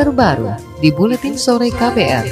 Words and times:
terbaru 0.00 0.56
di 0.80 0.88
Buletin 0.88 1.36
Sore 1.36 1.68
KPR. 1.68 2.24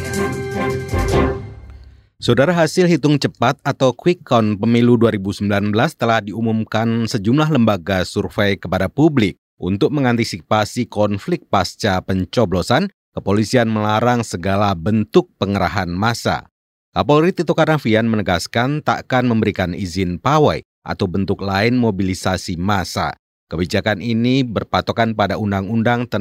Saudara 2.16 2.56
hasil 2.56 2.88
hitung 2.88 3.20
cepat 3.20 3.60
atau 3.60 3.92
quick 3.92 4.24
count 4.24 4.56
pemilu 4.56 4.96
2019 4.96 5.76
telah 6.00 6.24
diumumkan 6.24 7.04
sejumlah 7.04 7.52
lembaga 7.52 8.08
survei 8.08 8.56
kepada 8.56 8.88
publik. 8.88 9.36
Untuk 9.60 9.92
mengantisipasi 9.92 10.88
konflik 10.88 11.44
pasca 11.52 12.00
pencoblosan, 12.00 12.88
kepolisian 13.12 13.68
melarang 13.68 14.24
segala 14.24 14.72
bentuk 14.72 15.28
pengerahan 15.36 15.92
massa. 15.92 16.48
Kapolri 16.96 17.36
Tito 17.36 17.52
Karnavian 17.52 18.08
menegaskan 18.08 18.80
takkan 18.80 19.28
memberikan 19.28 19.76
izin 19.76 20.16
pawai 20.16 20.64
atau 20.88 21.04
bentuk 21.04 21.44
lain 21.44 21.76
mobilisasi 21.76 22.56
massa. 22.56 23.12
Kebijakan 23.48 24.04
ini 24.04 24.44
berpatokan 24.44 25.16
pada 25.16 25.40
Undang-Undang 25.40 26.12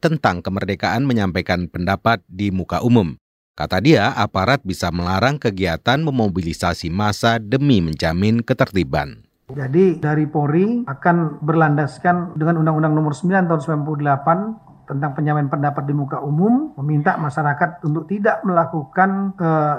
tentang 0.00 0.36
kemerdekaan 0.40 1.04
menyampaikan 1.04 1.68
pendapat 1.68 2.24
di 2.24 2.48
muka 2.48 2.80
umum. 2.80 3.20
Kata 3.52 3.84
dia, 3.84 4.16
aparat 4.16 4.64
bisa 4.64 4.88
melarang 4.88 5.36
kegiatan 5.36 6.00
memobilisasi 6.00 6.88
massa 6.88 7.36
demi 7.36 7.84
menjamin 7.84 8.40
ketertiban. 8.40 9.28
Jadi 9.52 10.00
dari 10.00 10.24
Polri 10.24 10.88
akan 10.88 11.44
berlandaskan 11.44 12.40
dengan 12.40 12.64
Undang-Undang 12.64 12.96
Nomor 12.96 13.12
9 13.12 13.28
Tahun 13.28 13.60
98 13.84 14.88
tentang 14.88 15.12
penyampaian 15.12 15.52
pendapat 15.52 15.84
di 15.84 15.92
muka 15.92 16.24
umum, 16.24 16.72
meminta 16.80 17.20
masyarakat 17.20 17.84
untuk 17.84 18.08
tidak 18.08 18.40
melakukan 18.40 19.36
eh, 19.36 19.78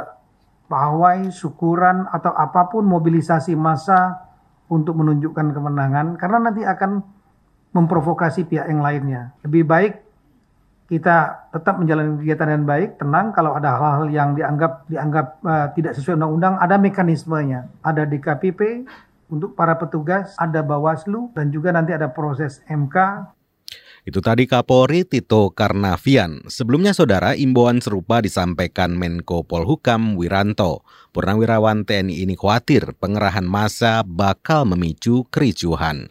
pawai, 0.69 1.33
syukuran 1.33 2.05
atau 2.13 2.29
apa 2.29 2.69
pun 2.69 2.85
mobilisasi 2.85 3.57
massa 3.57 4.30
untuk 4.71 4.95
menunjukkan 4.95 5.51
kemenangan 5.51 6.15
karena 6.15 6.37
nanti 6.39 6.63
akan 6.63 7.03
memprovokasi 7.75 8.47
pihak 8.47 8.71
yang 8.71 8.79
lainnya. 8.79 9.35
Lebih 9.43 9.63
baik 9.67 9.93
kita 10.91 11.47
tetap 11.55 11.79
menjalani 11.79 12.19
kegiatan 12.19 12.47
dengan 12.51 12.67
baik, 12.67 12.99
tenang. 12.99 13.31
Kalau 13.31 13.55
ada 13.55 13.79
hal-hal 13.79 14.07
yang 14.11 14.29
dianggap 14.35 14.87
dianggap 14.91 15.27
uh, 15.43 15.67
tidak 15.71 15.95
sesuai 15.95 16.19
undang-undang, 16.19 16.59
ada 16.59 16.75
mekanismenya. 16.75 17.71
Ada 17.79 18.03
DKPP 18.03 18.87
untuk 19.31 19.55
para 19.55 19.79
petugas, 19.79 20.35
ada 20.35 20.59
Bawaslu, 20.59 21.31
dan 21.31 21.47
juga 21.47 21.71
nanti 21.71 21.95
ada 21.95 22.11
proses 22.11 22.59
MK 22.67 22.95
itu 24.01 24.17
tadi 24.17 24.49
Kapolri 24.49 25.05
Tito 25.05 25.53
Karnavian. 25.53 26.49
Sebelumnya 26.49 26.89
saudara, 26.97 27.37
imbauan 27.37 27.85
serupa 27.85 28.17
disampaikan 28.17 28.97
Menko 28.97 29.45
Polhukam 29.45 30.17
Wiranto. 30.17 30.81
Purnawirawan 31.13 31.85
TNI 31.85 32.25
ini 32.25 32.33
khawatir 32.33 32.97
pengerahan 32.97 33.45
massa 33.45 34.01
bakal 34.01 34.65
memicu 34.65 35.29
kericuhan. 35.29 36.09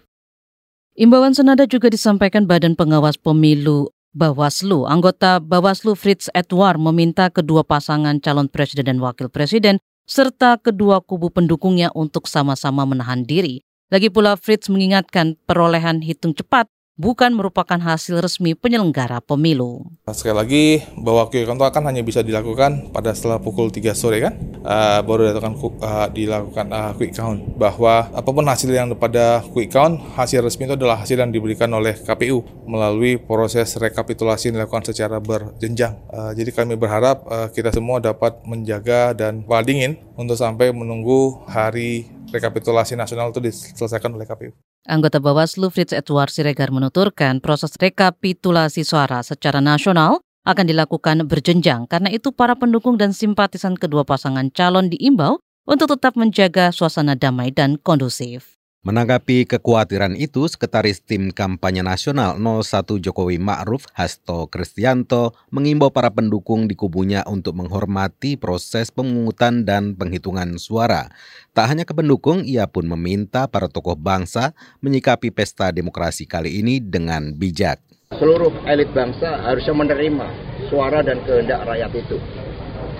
Imbauan 0.94 1.34
senada 1.34 1.66
juga 1.66 1.90
disampaikan 1.90 2.46
Badan 2.46 2.78
Pengawas 2.78 3.18
Pemilu 3.18 3.90
Bawaslu. 4.14 4.86
Anggota 4.86 5.42
Bawaslu 5.42 5.98
Fritz 5.98 6.30
Edward 6.30 6.78
meminta 6.78 7.26
kedua 7.30 7.66
pasangan 7.66 8.22
calon 8.22 8.46
presiden 8.46 8.86
dan 8.86 8.98
wakil 9.02 9.26
presiden 9.26 9.82
serta 10.06 10.58
kedua 10.58 11.02
kubu 11.02 11.30
pendukungnya 11.30 11.90
untuk 11.94 12.26
sama-sama 12.26 12.86
menahan 12.86 13.22
diri. 13.26 13.62
Lagi 13.90 14.10
pula 14.10 14.38
Fritz 14.38 14.70
mengingatkan 14.70 15.34
perolehan 15.46 16.02
hitung 16.02 16.34
cepat 16.34 16.70
bukan 17.00 17.32
merupakan 17.32 17.80
hasil 17.80 18.20
resmi 18.20 18.52
penyelenggara 18.52 19.24
pemilu. 19.24 19.88
Sekali 20.12 20.36
lagi, 20.36 20.64
bahwa 21.00 21.32
quick 21.32 21.48
count 21.48 21.64
akan 21.64 21.88
hanya 21.88 22.04
bisa 22.04 22.20
dilakukan 22.20 22.92
pada 22.92 23.16
setelah 23.16 23.40
pukul 23.40 23.72
3 23.72 23.96
sore 23.96 24.20
kan, 24.20 24.36
uh, 24.60 25.00
baru 25.00 25.32
dilakukan, 25.32 25.80
uh, 25.80 26.08
dilakukan 26.12 26.66
uh, 26.68 26.92
quick 27.00 27.16
count. 27.16 27.40
Bahwa 27.56 28.12
apa 28.12 28.28
pun 28.28 28.44
hasil 28.44 28.68
yang 28.68 28.92
pada 29.00 29.40
quick 29.48 29.72
count, 29.72 29.96
hasil 30.20 30.44
resmi 30.44 30.68
itu 30.68 30.76
adalah 30.76 31.00
hasil 31.00 31.16
yang 31.16 31.32
diberikan 31.32 31.72
oleh 31.72 31.96
KPU 31.96 32.44
melalui 32.68 33.16
proses 33.16 33.72
rekapitulasi 33.80 34.52
yang 34.52 34.60
dilakukan 34.60 34.92
secara 34.92 35.16
berjenjang. 35.16 35.96
Uh, 36.12 36.36
jadi 36.36 36.52
kami 36.52 36.76
berharap 36.76 37.24
uh, 37.24 37.48
kita 37.48 37.72
semua 37.72 38.04
dapat 38.04 38.44
menjaga 38.44 39.16
dan 39.16 39.48
dingin 39.64 39.96
untuk 40.20 40.36
sampai 40.36 40.72
menunggu 40.72 41.40
hari 41.48 42.08
rekapitulasi 42.28 42.98
nasional 42.98 43.32
itu 43.32 43.40
diselesaikan 43.40 44.12
oleh 44.12 44.28
KPU. 44.28 44.52
Anggota 44.88 45.20
Bawaslu 45.20 45.68
Fritz 45.68 45.92
Edward 45.92 46.32
Siregar 46.32 46.72
menuturkan 46.72 47.44
proses 47.44 47.76
rekapitulasi 47.76 48.80
suara 48.80 49.20
secara 49.20 49.60
nasional 49.60 50.24
akan 50.48 50.64
dilakukan 50.64 51.28
berjenjang 51.28 51.84
karena 51.84 52.08
itu 52.08 52.32
para 52.32 52.56
pendukung 52.56 52.96
dan 52.96 53.12
simpatisan 53.12 53.76
kedua 53.76 54.08
pasangan 54.08 54.48
calon 54.48 54.88
diimbau 54.88 55.36
untuk 55.68 55.92
tetap 55.92 56.16
menjaga 56.16 56.72
suasana 56.72 57.12
damai 57.12 57.52
dan 57.52 57.76
kondusif. 57.76 58.59
Menanggapi 58.80 59.44
kekhawatiran 59.44 60.16
itu, 60.16 60.48
Sekretaris 60.48 61.04
Tim 61.04 61.36
Kampanye 61.36 61.84
Nasional 61.84 62.40
01 62.40 62.96
Jokowi 62.96 63.36
Ma'ruf 63.36 63.84
Hasto 63.92 64.48
Kristianto 64.48 65.36
mengimbau 65.52 65.92
para 65.92 66.08
pendukung 66.08 66.64
di 66.64 66.72
kubunya 66.72 67.20
untuk 67.28 67.60
menghormati 67.60 68.40
proses 68.40 68.88
pemungutan 68.88 69.68
dan 69.68 69.92
penghitungan 70.00 70.56
suara. 70.56 71.12
Tak 71.52 71.68
hanya 71.68 71.84
ke 71.84 71.92
pendukung, 71.92 72.40
ia 72.48 72.64
pun 72.64 72.88
meminta 72.88 73.44
para 73.52 73.68
tokoh 73.68 74.00
bangsa 74.00 74.56
menyikapi 74.80 75.28
pesta 75.28 75.68
demokrasi 75.68 76.24
kali 76.24 76.64
ini 76.64 76.80
dengan 76.80 77.36
bijak. 77.36 77.84
Seluruh 78.16 78.64
elit 78.64 78.96
bangsa 78.96 79.44
harusnya 79.44 79.76
menerima 79.76 80.26
suara 80.72 81.04
dan 81.04 81.20
kehendak 81.28 81.68
rakyat 81.68 81.92
itu. 82.00 82.16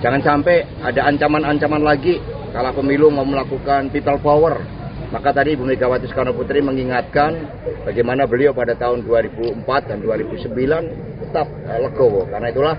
Jangan 0.05 0.21
sampai 0.21 0.61
ada 0.85 1.09
ancaman-ancaman 1.09 1.81
lagi 1.81 2.21
kalau 2.53 2.69
pemilu 2.69 3.09
mau 3.09 3.25
melakukan 3.25 3.89
people 3.89 4.21
power 4.21 4.80
maka 5.11 5.35
tadi 5.35 5.59
Ibu 5.59 5.67
Megawati 5.67 6.07
Soekarno 6.07 6.31
Putri 6.31 6.63
mengingatkan 6.63 7.35
bagaimana 7.83 8.23
beliau 8.23 8.55
pada 8.55 8.79
tahun 8.79 9.03
2004 9.03 9.67
dan 9.91 9.97
2009 9.99 11.27
tetap 11.27 11.47
uh, 11.51 11.79
legowo. 11.83 12.23
Karena 12.31 12.47
itulah 12.47 12.75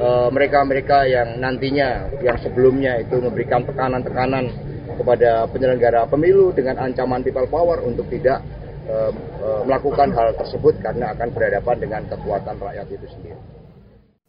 eh, 0.00 0.28
mereka-mereka 0.32 1.04
yang 1.06 1.38
nantinya, 1.38 2.08
yang 2.24 2.40
sebelumnya 2.40 3.04
itu 3.04 3.20
memberikan 3.20 3.68
tekanan-tekanan 3.68 4.48
kepada 4.96 5.44
penyelenggara 5.52 6.08
pemilu 6.08 6.56
dengan 6.56 6.80
ancaman 6.80 7.20
people 7.20 7.46
power 7.52 7.82
untuk 7.84 8.08
tidak 8.08 8.40
uh, 8.86 9.10
melakukan 9.66 10.14
hal 10.14 10.32
tersebut 10.38 10.78
karena 10.78 11.10
akan 11.12 11.28
berhadapan 11.34 11.76
dengan 11.82 12.02
kekuatan 12.06 12.56
rakyat 12.62 12.86
itu 12.94 13.06
sendiri. 13.10 13.63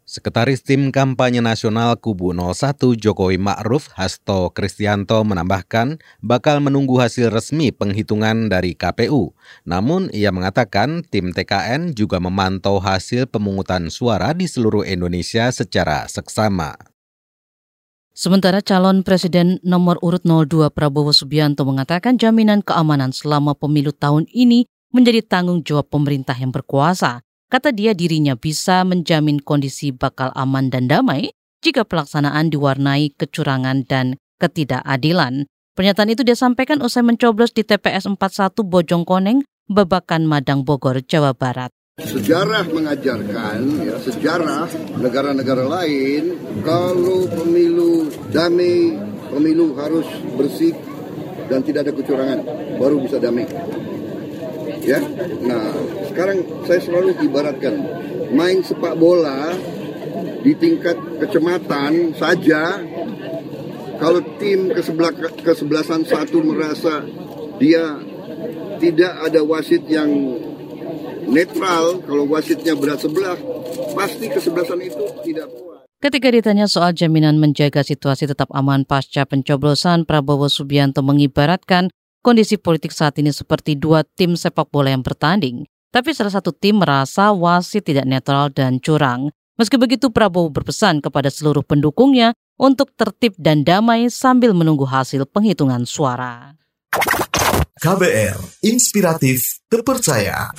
Sekretaris 0.06 0.62
Tim 0.62 0.94
Kampanye 0.94 1.42
Nasional 1.42 1.98
Kubu 1.98 2.30
01 2.30 2.78
Jokowi 2.94 3.42
Ma'ruf 3.42 3.90
Hasto 3.98 4.54
Kristianto 4.54 5.18
menambahkan 5.26 5.98
bakal 6.22 6.62
menunggu 6.62 7.02
hasil 7.02 7.26
resmi 7.26 7.74
penghitungan 7.74 8.46
dari 8.46 8.78
KPU. 8.78 9.34
Namun 9.66 10.06
ia 10.14 10.30
mengatakan 10.30 11.02
tim 11.02 11.34
TKN 11.34 11.98
juga 11.98 12.22
memantau 12.22 12.78
hasil 12.78 13.26
pemungutan 13.26 13.90
suara 13.90 14.30
di 14.30 14.46
seluruh 14.46 14.86
Indonesia 14.86 15.50
secara 15.50 16.06
seksama. 16.06 16.78
Sementara 18.14 18.62
calon 18.62 19.02
presiden 19.02 19.58
nomor 19.66 19.98
urut 20.06 20.22
02 20.22 20.70
Prabowo 20.70 21.10
Subianto 21.10 21.66
mengatakan 21.66 22.14
jaminan 22.14 22.62
keamanan 22.62 23.10
selama 23.10 23.58
pemilu 23.58 23.90
tahun 23.90 24.30
ini 24.30 24.70
menjadi 24.94 25.26
tanggung 25.26 25.66
jawab 25.66 25.90
pemerintah 25.90 26.38
yang 26.38 26.54
berkuasa. 26.54 27.25
Kata 27.46 27.70
dia 27.70 27.94
dirinya 27.94 28.34
bisa 28.34 28.82
menjamin 28.82 29.38
kondisi 29.38 29.94
bakal 29.94 30.34
aman 30.34 30.66
dan 30.66 30.90
damai 30.90 31.30
jika 31.62 31.86
pelaksanaan 31.86 32.50
diwarnai 32.50 33.14
kecurangan 33.14 33.86
dan 33.86 34.18
ketidakadilan. 34.42 35.46
Pernyataan 35.78 36.10
itu 36.10 36.26
dia 36.26 36.34
sampaikan 36.34 36.82
usai 36.82 37.06
mencoblos 37.06 37.54
di 37.54 37.62
TPS 37.62 38.10
41 38.10 38.50
Bojongkoneng, 38.66 39.46
Babakan 39.70 40.26
Madang 40.26 40.66
Bogor, 40.66 40.98
Jawa 41.06 41.38
Barat. 41.38 41.70
Sejarah 42.02 42.66
mengajarkan, 42.66 43.58
ya, 43.78 43.94
sejarah 44.02 44.66
negara-negara 44.98 45.70
lain, 45.70 46.34
kalau 46.66 47.30
pemilu 47.30 48.10
damai, 48.34 48.98
pemilu 49.30 49.78
harus 49.78 50.08
bersih 50.34 50.74
dan 51.46 51.62
tidak 51.62 51.86
ada 51.86 51.92
kecurangan, 51.94 52.38
baru 52.74 52.98
bisa 52.98 53.22
damai 53.22 53.46
ya. 54.86 55.02
Nah 55.42 55.74
sekarang 56.08 56.46
saya 56.64 56.80
selalu 56.80 57.18
ibaratkan 57.26 57.74
main 58.30 58.62
sepak 58.62 58.94
bola 58.94 59.52
di 60.46 60.54
tingkat 60.54 60.94
kecamatan 61.18 62.14
saja 62.14 62.78
kalau 63.98 64.22
tim 64.38 64.70
ke 64.70 64.80
sebelah 64.80 65.12
kesebelasan 65.42 66.06
satu 66.06 66.38
merasa 66.40 67.02
dia 67.58 67.98
tidak 68.78 69.12
ada 69.26 69.40
wasit 69.42 69.82
yang 69.90 70.08
netral 71.26 71.98
kalau 72.06 72.24
wasitnya 72.30 72.78
berat 72.78 73.02
sebelah 73.02 73.34
pasti 73.96 74.30
kesebelasan 74.30 74.78
itu 74.84 75.04
tidak 75.26 75.50
kuat. 75.50 75.82
Ketika 75.96 76.28
ditanya 76.28 76.68
soal 76.68 76.92
jaminan 76.92 77.40
menjaga 77.40 77.80
situasi 77.82 78.28
tetap 78.28 78.52
aman 78.52 78.84
pasca 78.84 79.24
pencoblosan, 79.24 80.04
Prabowo 80.04 80.46
Subianto 80.46 81.00
mengibaratkan 81.00 81.88
kondisi 82.26 82.58
politik 82.58 82.90
saat 82.90 83.14
ini 83.22 83.30
seperti 83.30 83.78
dua 83.78 84.02
tim 84.02 84.34
sepak 84.34 84.66
bola 84.74 84.90
yang 84.90 85.06
bertanding, 85.06 85.62
tapi 85.94 86.10
salah 86.10 86.34
satu 86.34 86.50
tim 86.50 86.82
merasa 86.82 87.30
wasit 87.30 87.86
tidak 87.86 88.02
netral 88.02 88.50
dan 88.50 88.82
curang. 88.82 89.30
Meski 89.54 89.78
begitu, 89.78 90.10
Prabowo 90.10 90.50
berpesan 90.50 90.98
kepada 90.98 91.30
seluruh 91.30 91.62
pendukungnya 91.62 92.34
untuk 92.58 92.90
tertib 92.98 93.38
dan 93.38 93.62
damai 93.62 94.10
sambil 94.10 94.50
menunggu 94.50 94.82
hasil 94.82 95.22
penghitungan 95.30 95.86
suara. 95.86 96.58
KBR, 97.78 98.36
inspiratif, 98.66 99.62
terpercaya. 99.70 100.50